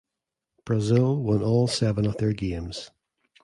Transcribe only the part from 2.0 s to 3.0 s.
of their games.